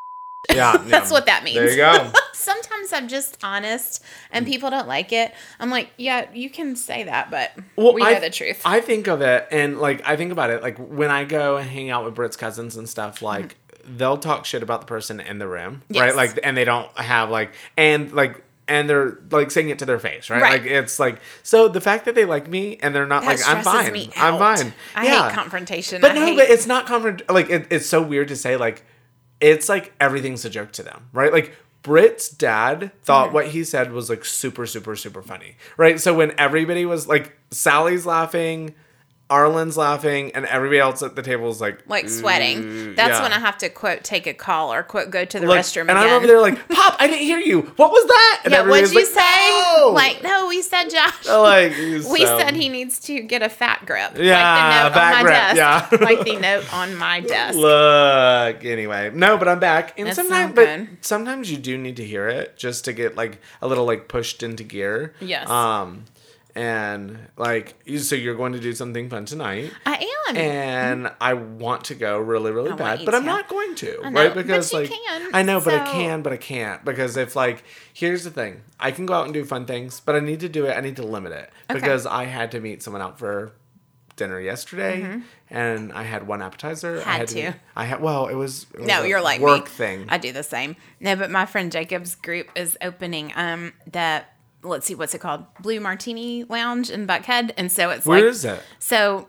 [0.54, 1.12] yeah, that's yeah.
[1.14, 2.12] what that means There you go.
[2.34, 7.02] sometimes i'm just honest and people don't like it i'm like yeah you can say
[7.04, 10.16] that but Well, we I, know the truth I think of it, and like I
[10.16, 13.22] think about it, like when I go and hang out with Brit's cousins and stuff,
[13.22, 15.94] like they'll talk shit about the person in the room, Mm-hmm.
[15.94, 16.02] Yes.
[16.02, 16.16] right?
[16.16, 18.42] Like, and they don't have like, and like.
[18.68, 20.42] And they're like saying it to their face, right?
[20.42, 20.60] Right.
[20.60, 23.48] Like it's like so the fact that they like me and they're not that like
[23.48, 24.72] I'm fine, I'm fine.
[24.96, 25.28] i yeah.
[25.28, 27.30] hate confrontation But I no, hate- but it's not confront.
[27.30, 28.56] Like it, it's so weird to say.
[28.56, 28.84] Like
[29.40, 31.32] it's like everything's a joke to them, right?
[31.32, 33.34] Like Brit's dad thought Mm-hmm.
[33.34, 36.00] what he said was like super, super, super funny, right?
[36.00, 38.74] So when everybody was like, Sally's laughing,
[39.28, 42.94] Arlen's laughing, and everybody else at the table is like, like sweating.
[42.94, 43.22] That's yeah.
[43.22, 45.82] when I have to quote take a call or quote go to the Like, restroom
[45.82, 46.04] and again.
[46.06, 47.62] I'm over there like, Pop, I didn't hear you.
[47.74, 48.42] What was that?
[48.44, 49.62] And yeah, what'd you like, say?
[49.78, 51.26] "No!" Like, no, we said Josh.
[51.26, 54.12] like we said he needs to get a fat grip.
[54.16, 55.56] Yeah, like the note on my grip, desk.
[55.56, 55.98] yeah.
[56.00, 57.58] like the note on my desk.
[57.58, 62.04] Look, anyway, no, but I'm back, and That's sometimes, but sometimes you do need to
[62.04, 65.14] hear it just to get like a little like pushed into gear.
[65.20, 65.48] Yes.
[65.50, 66.04] Um,
[66.56, 70.36] and like, you, so you're going to do something fun tonight, I am.
[70.36, 73.26] and I want to go really, really want bad, but I'm to.
[73.26, 74.34] not going to, I know, right?
[74.34, 77.62] Because you like, can, I know, but I can, but I can't because if like,
[77.92, 80.48] here's the thing, I can go out and do fun things, but I need to
[80.48, 80.76] do it.
[80.76, 81.78] I need to limit it Okay.
[81.80, 83.52] because I had to meet someone out for
[84.16, 87.00] dinner yesterday, and I had one appetizer.
[87.00, 87.10] I Mm-hmm.
[87.18, 87.54] Had to.
[87.76, 89.70] I had well, it was, it was no, a you're like work me.
[89.70, 90.06] thing.
[90.08, 90.74] I do the same.
[91.00, 94.24] No, but my friend Jacob's group is opening um the
[94.68, 98.30] let's see what's it called Blue Martini Lounge in Buckhead, and so it's Where like
[98.30, 98.62] is it?
[98.78, 99.28] So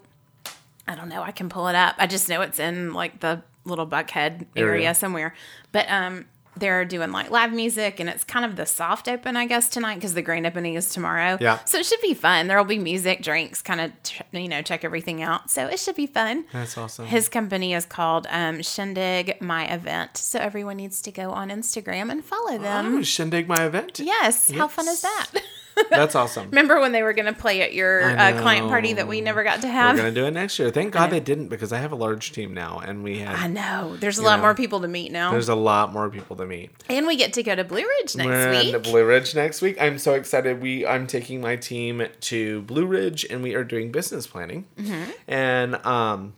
[0.88, 1.22] I don't know.
[1.22, 1.96] I can pull it up.
[1.98, 4.96] I just know it's in like the little Buckhead area, Area.
[4.96, 5.34] somewhere.
[5.72, 6.26] But um,
[6.60, 9.96] they're doing like live music, and it's kind of the soft open, I guess, tonight
[9.96, 11.38] because the grand opening is tomorrow.
[11.40, 11.60] Yeah.
[11.66, 12.48] So it should be fun.
[12.48, 13.92] There will be music, drinks, kind of
[14.32, 15.50] you know check everything out.
[15.50, 16.46] So it should be fun.
[16.54, 17.06] That's awesome.
[17.06, 22.12] His company is called um, Shindig My Event, so everyone needs to go on Instagram
[22.12, 22.96] and follow them.
[22.96, 24.00] oh, shindig my event.
[24.00, 25.32] Yes, how fun is that?
[25.90, 26.46] That's awesome.
[26.50, 29.44] Remember when they were going to play at your uh, client party that we never
[29.44, 29.96] got to have?
[29.96, 30.70] We're gonna do it next year.
[30.72, 33.40] Thank God they didn't because I have a large team now, and we have.
[33.40, 33.96] I know.
[33.98, 35.32] There's a lot know, more people to meet now.
[35.32, 36.72] There's a lot more people to meet.
[36.90, 38.84] And we get to go to Blue Ridge next We're week.
[38.84, 39.82] Blue Ridge next week.
[39.82, 40.62] I'm so excited.
[40.62, 44.66] We I'm taking my team to Blue Ridge, and we are doing business planning.
[44.78, 45.12] Mm-hmm.
[45.28, 46.34] And um,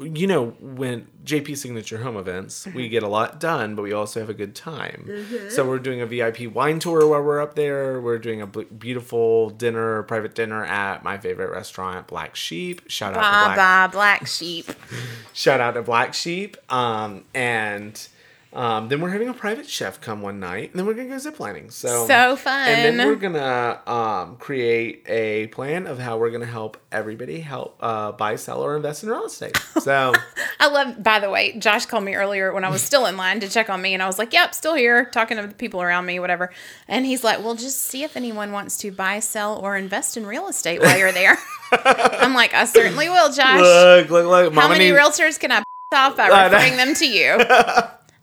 [0.00, 2.76] you know, when JP Signature Home events, Mm-hmm.
[2.76, 5.08] we get a lot done, but we also have a good time.
[5.50, 8.00] So we're doing a VIP wine tour while we're up there.
[8.00, 12.82] We're doing a beautiful dinner, private dinner at my favorite restaurant, Black Sheep.
[12.88, 14.66] Shout out to Bye Black bye, black sheep.
[15.32, 16.56] shout out to Black Sheep.
[16.72, 18.08] Um, and
[18.56, 21.16] um, then we're having a private chef come one night, and then we're gonna go
[21.16, 21.70] ziplining.
[21.70, 22.68] So So fun.
[22.68, 27.76] And then we're gonna um, create a plan of how we're gonna help everybody help
[27.80, 29.56] uh, buy, sell, or invest in real estate.
[29.80, 30.14] So
[30.60, 33.40] I love, by the way, Josh called me earlier when I was still in line
[33.40, 35.82] to check on me, and I was like, yep, still here, talking to the people
[35.82, 36.50] around me, whatever.
[36.88, 40.26] And he's like, well, just see if anyone wants to buy, sell, or invest in
[40.26, 41.36] real estate while you're there.
[41.72, 43.60] I'm like, I certainly will, Josh.
[43.60, 44.54] look, look, look.
[44.54, 45.62] How many needs- realtors can I
[45.94, 47.38] off by referring them to you?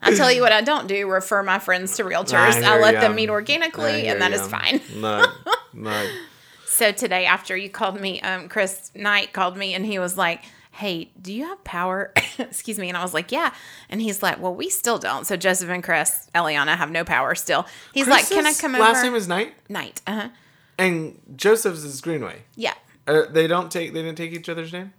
[0.04, 2.34] I tell you what I don't do, refer my friends to realtors.
[2.34, 3.00] I, hear let ya.
[3.00, 4.46] them meet organically, and that is ya.
[4.48, 4.80] fine.
[4.94, 5.30] Look,
[5.74, 6.08] look.
[6.66, 10.42] So today, after you called me, um, Chris Knight called me and he was like,
[10.72, 12.12] Hey, do you have power?
[12.40, 12.88] Excuse me.
[12.88, 13.54] And I was like, Yeah.
[13.88, 15.24] And he's like, Well, we still don't.
[15.24, 17.64] So Joseph and Chris, Eliana, have no power still.
[17.92, 18.92] He's like, Can I come last over?
[18.92, 20.02] Last name is Knight, Knight.
[20.04, 20.28] Uh huh.
[20.76, 22.42] and Joseph's is Greenway.
[22.56, 22.74] Yeah.
[23.06, 23.92] Uh, they don't take.
[23.92, 24.92] They didn't take each other's name.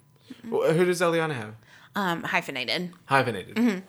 [0.50, 1.56] Wh- Who does Eliana have?
[1.94, 2.94] Um, hyphenated.
[3.08, 3.84] Hyphenated.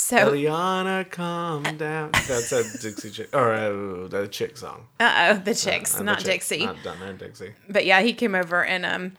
[0.00, 2.10] So, Eliana, calm down.
[2.26, 4.86] That's a Dixie chick or a, the chick song.
[4.98, 6.64] uh oh, the chicks, Uh, the not Chick- Dixie.
[6.64, 7.52] Not done there, Dixie.
[7.68, 9.12] but yeah, he came over and um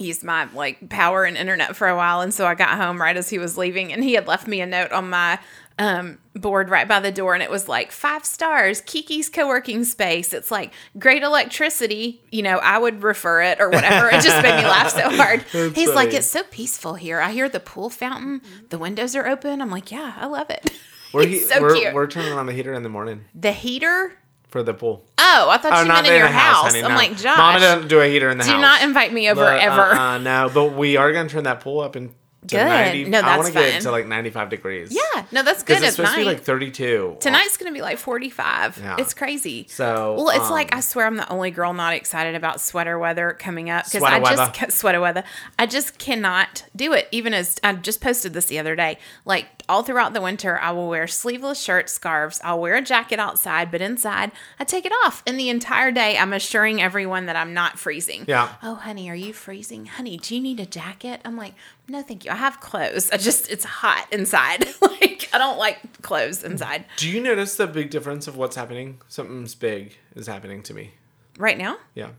[0.00, 3.16] used my like power and internet for a while and so I got home right
[3.16, 5.38] as he was leaving and he had left me a note on my
[5.78, 10.32] um board right by the door and it was like five stars Kiki's co-working space.
[10.32, 14.08] It's like great electricity you know I would refer it or whatever.
[14.08, 15.44] It just made me laugh so hard.
[15.52, 17.20] That's he's like it's so peaceful here.
[17.20, 18.42] I hear the pool fountain.
[18.68, 19.60] The windows are open.
[19.62, 20.70] I'm like yeah I love it.
[21.12, 21.94] We're, he- so we're, cute.
[21.94, 23.24] we're turning on the heater in the morning.
[23.34, 24.12] The heater
[24.50, 25.04] for the pool.
[25.18, 26.96] oh I thought Oh, you meant in in your house, house, honey, I'm no.
[26.96, 28.56] like Josh Mama doesn't do a heater in the do house.
[28.58, 31.44] Do not invite me over But, ever Uh, uh, no, but we are gonna turn
[31.44, 32.10] that pool up to
[32.46, 32.64] Good.
[32.64, 33.04] 90.
[33.10, 34.90] No, I want to that's get to like 95 degrees.
[34.92, 36.24] Yeah, no, that's good it's supposed night.
[36.24, 37.18] to be like 32.
[37.20, 38.78] Tonight's gonna be like forty five.
[38.78, 38.96] Yeah.
[38.98, 39.66] It's crazy.
[39.68, 42.98] So, well, it's like um, I swear I'm the only girl not excited about sweater
[42.98, 44.50] weather coming up because I weather.
[44.54, 45.22] just sweater weather.
[45.58, 47.08] I just cannot do it.
[47.12, 50.72] Even as I just posted this the other day, like all throughout the winter, I
[50.72, 52.40] will wear sleeveless shirts, scarves.
[52.42, 55.22] I'll wear a jacket outside, but inside I take it off.
[55.26, 58.24] And the entire day, I'm assuring everyone that I'm not freezing.
[58.26, 58.48] Yeah.
[58.62, 59.86] Oh, honey, are you freezing?
[59.86, 61.20] Honey, do you need a jacket?
[61.24, 61.54] I'm like,
[61.90, 62.30] no, thank you.
[62.30, 63.10] I have clothes.
[63.10, 64.64] I just it's hot inside.
[64.80, 66.84] like I don't like clothes inside.
[66.96, 69.00] Do you notice the big difference of what's happening?
[69.08, 70.92] Something's big is happening to me.
[71.36, 71.78] Right now?
[71.94, 72.10] Yeah.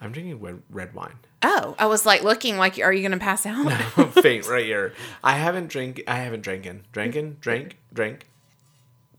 [0.00, 1.14] I'm drinking red, red wine.
[1.42, 3.66] Oh, I was like looking like, are you to pass out?
[3.96, 4.92] I'm faint right here.
[5.24, 6.02] I haven't drink.
[6.06, 6.84] I haven't drinking.
[6.92, 7.38] Drinking.
[7.40, 7.78] Drink.
[7.92, 8.26] Drink.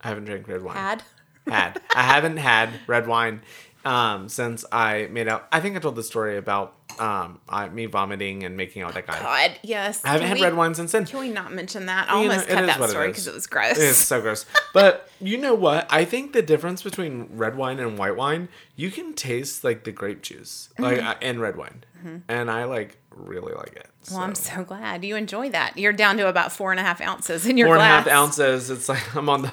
[0.01, 0.75] I haven't drank red wine.
[0.75, 1.03] Had?
[1.47, 1.81] had.
[1.95, 3.41] I haven't had red wine
[3.85, 5.47] um, since I made out.
[5.51, 8.95] I think I told the story about um, I, me vomiting and making out with
[8.95, 9.19] that guy.
[9.47, 10.01] God, yes.
[10.03, 11.05] I haven't Can had we- red wine since then.
[11.05, 12.09] Can we not mention that?
[12.09, 13.11] I You know, almost it cut is that what it story is.
[13.11, 13.77] because it was gross.
[13.79, 14.45] It's so gross.
[14.73, 15.87] But you know what?
[15.89, 19.91] I think the difference between red wine and white wine, you can taste like the
[19.91, 21.07] grape juice, like Mm-hmm.
[21.07, 21.83] uh, and red wine,
[22.27, 23.87] and I like really like it.
[24.09, 24.55] well, I'm so.
[24.57, 25.77] so glad you enjoy that.
[25.77, 28.03] You're down to about four and a half ounces in your four and a half
[28.05, 28.15] glass.
[28.15, 28.69] ounces.
[28.69, 29.51] It's like I'm on the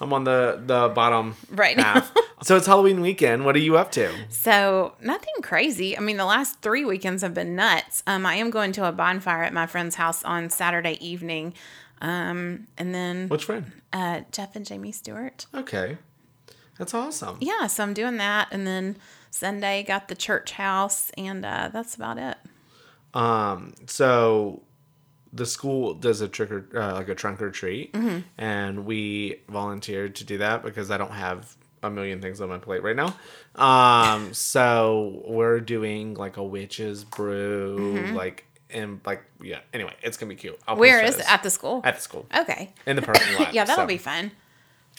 [0.00, 2.12] I'm on the the bottom Right half.
[2.42, 3.44] so it's Halloween weekend.
[3.44, 4.12] What are you up to?
[4.28, 5.96] So nothing crazy.
[5.96, 8.02] I mean, the last three weekends have been nuts.
[8.06, 11.54] Um, I am going to a bonfire at my friend's house on Saturday evening,
[12.02, 13.72] um, and then Which friend?
[13.92, 15.46] uh, Jeff and Jamie Stewart.
[15.54, 15.96] Okay,
[16.78, 17.38] that's awesome.
[17.40, 18.96] Yeah, so I'm doing that, and then
[19.30, 22.36] Sunday got the church house, and uh, that's about it.
[23.14, 24.62] Um, so
[25.32, 28.18] the school does a trick or uh, like a trunk or treat, Mm-hmm.
[28.38, 32.58] and we volunteered to do that because I don't have a million things on my
[32.58, 33.14] plate right now.
[33.54, 39.60] Um, so we're doing like a witch's brew, like and like yeah.
[39.72, 40.58] Anyway, it's gonna be cute.
[40.66, 40.80] I'll Mm-hmm.
[40.80, 41.30] Where is it?
[41.30, 41.80] At the school?
[41.84, 42.72] at the school okay.
[42.86, 43.54] in the parking lot?
[43.54, 43.86] Yeah, that'll so.
[43.86, 44.32] be fun.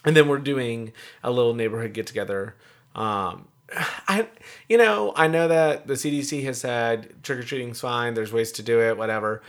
[0.06, 2.56] and then we're doing a little neighborhood get together.
[2.96, 3.48] Um,
[4.08, 4.28] I,
[4.70, 8.14] you know, I know that the CDC has said trick or treating's fine.
[8.14, 9.42] There's ways to do it, whatever.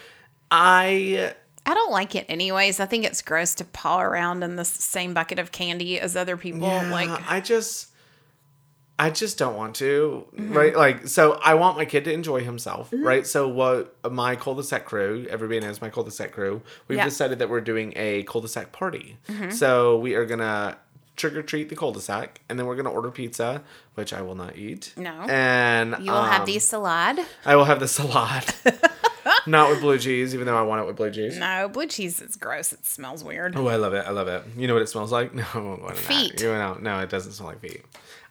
[0.50, 1.34] I
[1.66, 2.80] I don't like it anyways.
[2.80, 6.36] I think it's gross to paw around in the same bucket of candy as other
[6.38, 6.66] people.
[6.66, 7.88] yeah, like, I just,
[8.98, 10.52] I just don't want to, Mm-hmm.
[10.56, 10.74] right?
[10.74, 13.26] Like, so I want my kid to enjoy himself, right?
[13.26, 16.62] So what my cul-de-sac crew, everybody knows my cul-de-sac crew.
[16.88, 17.02] We've Yeah.
[17.02, 17.08] Mm-hmm.
[17.10, 19.18] decided that we're doing a cul-de-sac party.
[19.50, 20.78] So we are gonna
[21.16, 23.62] trick or treat the cul-de-sac, and then we're gonna order pizza,
[23.94, 24.94] which I will not eat.
[24.96, 25.10] No.
[25.28, 27.18] and you will have um, the salad.
[27.44, 28.44] I will have the salad.
[29.48, 31.38] Not with blue cheese, even though I want it with blue cheese.
[31.38, 32.72] No, blue cheese is gross.
[32.72, 33.56] It smells weird.
[33.56, 34.04] Oh, I love it.
[34.06, 34.44] I love it.
[34.56, 35.32] You know what it smells like?
[35.38, 36.36] No, I won't go into Feet.
[36.36, 36.42] That.
[36.42, 37.82] You know, no, it doesn't smell like feet.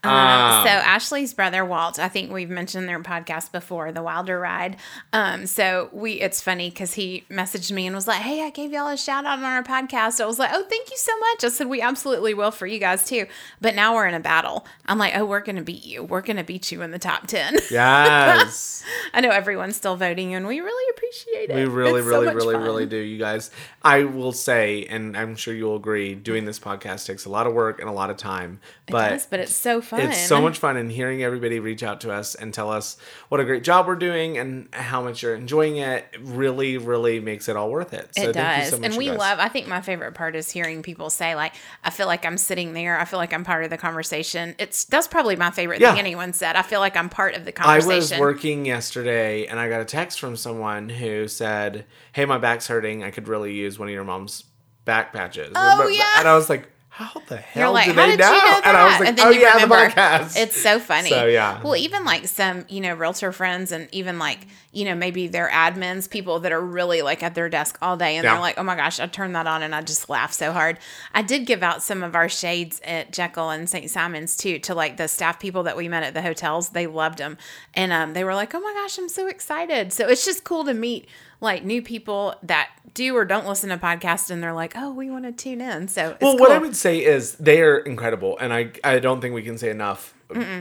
[0.04, 4.38] Uh, Um, so Ashley's brother Walt, I think we've mentioned their podcast before, the Wilder
[4.38, 4.76] Ride.
[5.12, 8.72] Um, so we, it's funny because he messaged me and was like, "Hey, I gave
[8.72, 11.44] y'all a shout out on our podcast." I was like, "Oh, thank you so much."
[11.44, 13.26] I said, "We absolutely will for you guys too."
[13.60, 14.66] But now we're in a battle.
[14.86, 16.04] I'm like, "Oh, we're gonna beat you.
[16.04, 17.56] We're gonna beat you in the top ten.
[17.70, 18.84] yes.
[19.12, 21.54] I know everyone's still voting, and we really appreciate it.
[21.56, 22.62] We really, It's really, much really, fun.
[22.62, 23.50] really do, you guys.
[23.82, 27.52] I will say, and I'm sure you'll agree, doing this podcast takes a lot of
[27.54, 28.60] work and a lot of time.
[28.86, 30.00] But Yes, but it's so fun.
[30.00, 32.96] it's so much fun and hearing everybody reach out to us and tell us
[33.28, 37.48] what a great job we're doing and how much you're enjoying it really really makes
[37.48, 38.70] it all worth it so It thank you does.
[38.70, 41.54] so much, and we love, I think my favorite part is hearing people say, like,
[41.84, 42.98] I feel like I'm sitting there.
[42.98, 44.54] I feel like I'm part of the conversation.
[44.58, 45.90] It's, that's probably my favorite Yeah.
[45.92, 46.56] thing anyone said.
[46.56, 47.90] I feel like I'm part of the conversation.
[47.92, 52.38] I was working yesterday and I got a text from someone who said, Hey, my
[52.38, 53.02] back's hurting.
[53.04, 54.44] I could really use one of your mom's
[54.84, 55.52] back patches.
[55.54, 56.04] Oh, But- yeah.
[56.18, 56.68] And I was like,
[56.98, 58.26] how the hell like, how they did know?
[58.26, 58.62] you know that?
[58.64, 59.76] And I was like, then oh you yeah, remember.
[59.88, 60.36] the podcast.
[60.36, 61.10] It's so funny.
[61.10, 61.62] So, yeah.
[61.62, 65.48] Well, even like some, you know, realtor friends and even like, you know, maybe they're
[65.48, 68.32] admins, people that are really like at their desk all day and Yeah.
[68.32, 70.78] they're like, oh my gosh, I turned that on and I just laugh so hard.
[71.14, 73.88] I did give out some of our shades at Jekyll and St.
[73.88, 76.70] Simons too to like the staff people that we met at the hotels.
[76.70, 77.38] They loved them.
[77.74, 79.92] And um, they were like, oh my gosh, I'm so excited.
[79.92, 81.08] So it's just cool to meet
[81.40, 85.08] like new people that do or don't listen to podcasts and they're like, oh, we
[85.10, 85.86] want to tune in.
[85.88, 86.40] So it's Well, cool.
[86.40, 89.56] what I would say is they are incredible, and I I don't think we can
[89.58, 90.14] say enough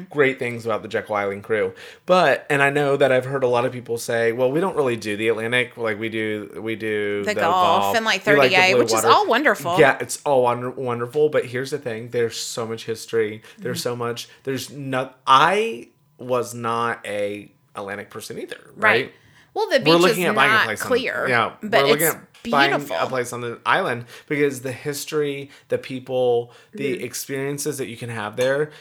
[0.10, 1.74] great things about the Jekyll Island crew.
[2.06, 4.76] But and I know that I've heard a lot of people say, well, we don't
[4.78, 8.72] really do the Atlantic like we do we do The golf and, like, We 30A,
[8.72, 9.78] blue which is all wonderful.
[9.80, 11.30] Yeah, it's all wonder- wonderful.
[11.30, 13.42] But here's the thing: there's so much history.
[13.58, 13.90] There's Mm-hmm.
[13.90, 14.30] so much.
[14.44, 15.18] There's not.
[15.28, 18.58] I was not a Atlantic person either.
[18.76, 19.06] Right.
[19.06, 19.14] Right.
[19.58, 20.82] Well, the beach we're looking is at buying a place.
[20.82, 21.24] clear.
[21.24, 22.96] On, yeah, but we're looking it's at buying beautiful.
[22.98, 27.04] a place on the island because the history, the people, the Mm-hmm.
[27.04, 28.72] experiences that you can have there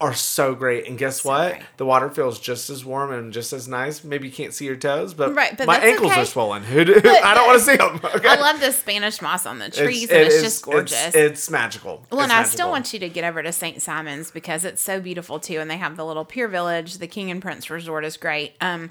[0.00, 0.88] are so great.
[0.88, 1.52] And guess what?
[1.52, 1.62] great.
[1.76, 4.02] The water feels just as warm and just as nice.
[4.02, 6.22] Maybe you can't see your toes, but, Right, but my ankles okay.
[6.22, 6.62] are swollen.
[6.72, 8.00] Who do, I don't want to see them.
[8.16, 8.28] Okay?
[8.28, 11.06] I love the Spanish moss on the trees, it and it's just gorgeous.
[11.06, 12.04] It's, it's magical.
[12.10, 13.80] well, It's and I still want you to get over to St.
[13.80, 16.98] Simons because it's so beautiful too, and they have the little pier village.
[16.98, 18.56] The King and Prince Resort is great.
[18.60, 18.90] Um,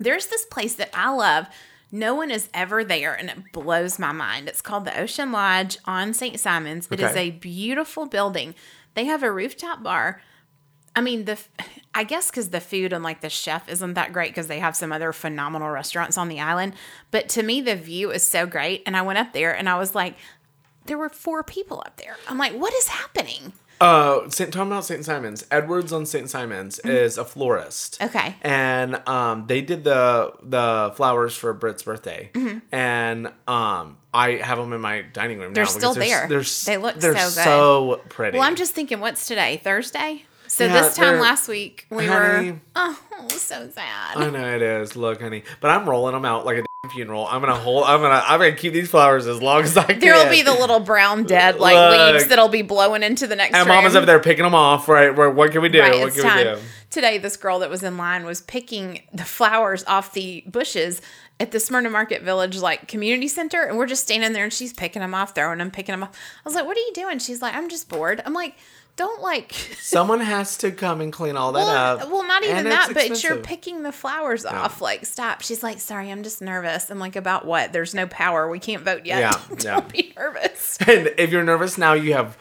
[0.00, 1.46] there's this place that I love.
[1.92, 4.48] No one is ever there, and it blows my mind.
[4.48, 6.38] It's called the Ocean Lodge on St.
[6.38, 6.88] Simons.
[6.90, 8.54] It is a beautiful building.
[8.94, 10.20] They have a rooftop bar.
[10.94, 11.38] I mean, the
[11.94, 14.76] I guess because the food and like the chef isn't that great because they have
[14.76, 16.74] some other phenomenal restaurants on the island.
[17.10, 18.84] But to me, the view is so great.
[18.86, 20.14] And I went up there and I was like,
[20.86, 22.16] there were four people up there.
[22.28, 23.52] I'm like, what is happening?
[23.80, 25.04] Uh, Saint, talking about St.
[25.04, 26.28] Simons, Edwards on St.
[26.28, 27.98] Simons is a florist.
[27.98, 28.16] Mm-hmm.
[28.16, 28.34] Okay.
[28.42, 32.58] And um, they did the the flowers for Britt's birthday, Mm-hmm.
[32.74, 35.54] and um, I have them in my dining room.
[35.54, 36.28] They're now still because there.
[36.28, 37.44] They're, They look they're so good.
[37.44, 38.36] so pretty.
[38.38, 39.60] Well, I'm just thinking, what's today?
[39.64, 40.24] Thursday?
[40.50, 42.50] So Yeah, this time last week, we Honey.
[42.50, 44.16] were, oh, oh, so sad.
[44.16, 44.96] I know it is.
[44.96, 47.24] Look, honey, but I'm rolling them out like a funeral.
[47.28, 47.84] I'm gonna hold.
[47.84, 48.20] I'm gonna.
[48.26, 50.00] I'm gonna keep these flowers as long as I can.
[50.00, 52.14] There'll be the little brown dead like Look.
[52.14, 53.76] leaves that'll be blowing into the next And room.
[53.76, 54.88] Mama's over there picking them off.
[54.88, 55.16] Right.
[55.16, 55.32] Right.
[55.32, 55.80] What can we do?
[55.80, 56.58] Right, what can we do?
[56.90, 61.00] Today, this girl that was in line was picking the flowers off the bushes
[61.38, 64.72] at the Smyrna Market Village like community center, and we're just standing there, and she's
[64.72, 66.10] picking them off, throwing them, picking them off.
[66.44, 68.56] I was like, "What are you doing?" She's like, "I'm just bored." I'm like,
[69.00, 72.10] "Don't like." Someone has to come and clean all that Well, up.
[72.10, 74.80] well, not even that, it's but you're picking the flowers off.
[74.82, 75.40] Like, stop.
[75.40, 76.90] She's like, sorry, I'm just nervous.
[76.90, 77.72] I'm like, about what?
[77.72, 78.48] There's no power.
[78.48, 79.20] We can't vote yet.
[79.20, 79.80] Yeah, Don't yeah.
[79.80, 80.76] be nervous.
[80.86, 82.36] And if you're nervous now, you have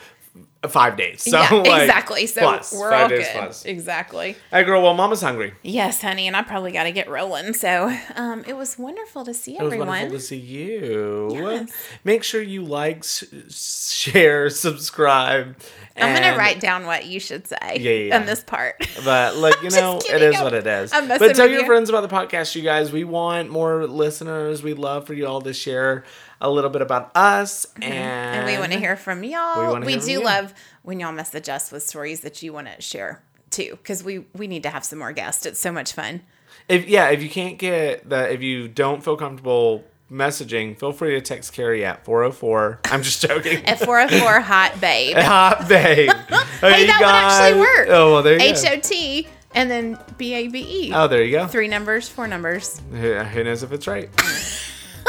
[0.67, 1.22] five days.
[1.24, 2.26] So yeah, like, exactly.
[2.28, 3.26] So plus, we're all good.
[3.32, 3.63] plus.
[3.65, 4.36] Exactly.
[4.52, 4.82] Hey, girl.
[4.82, 5.54] Well, Mama's hungry.
[5.63, 7.54] Yes, honey, and I probably got to get rolling.
[7.54, 9.88] So, um, it was wonderful to see It was everyone.
[9.88, 11.30] wonderful to see you.
[11.34, 11.72] Yes.
[12.04, 13.06] Make sure you like,
[13.50, 15.56] share, subscribe.
[15.95, 17.58] I'm gonna write down what you should say.
[17.62, 18.19] Yeah, yeah, yeah.
[18.22, 18.76] In this part.
[19.04, 20.93] But like you know, it is I'm- what it is.
[20.93, 21.65] I'm but tell your you.
[21.65, 22.91] friends about the podcast, you guys.
[22.91, 24.63] We want more listeners.
[24.63, 26.06] We'd love for you all to share
[26.41, 27.93] a little bit about us, and, Mm-hmm.
[27.93, 29.60] and we want to hear from y'all.
[29.60, 32.54] We We, wanna hear from do love when y'all message us with stories that you
[32.54, 35.45] want to share too, because we we need to have some more guests.
[35.45, 36.21] It's so much fun.
[36.67, 41.12] If yeah, if you can't get the, if you don't feel comfortable messaging, feel free
[41.12, 42.80] to text Carrie at four hundred four.
[42.86, 43.63] I'm just joking.
[43.65, 45.17] At 404 Hot Babe.
[45.19, 46.10] Hot babe.
[46.62, 47.88] Hey, that would actually work.
[47.89, 48.69] Oh well, there you H go.
[48.73, 50.91] O T and then B A B E.
[50.93, 51.47] Oh, there you go.
[51.47, 52.82] Three numbers, four numbers.
[52.91, 54.10] Who knows if it's right?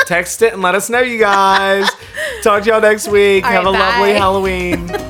[0.06, 1.88] Text it and let us know, you guys.
[2.42, 3.44] Talk to y'all next week.
[3.44, 4.12] All Have right, a lovely.
[4.14, 5.06] Halloween.